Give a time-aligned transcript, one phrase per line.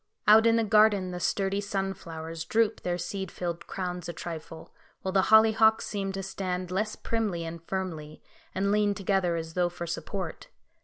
[0.27, 5.11] Out in the garden the sturdy sunflowers droop their seed filled crowns a trifle, while
[5.11, 8.19] the hollyhocks seem to stand less primly and firmly,
[8.55, 10.47] and lean together as though for support.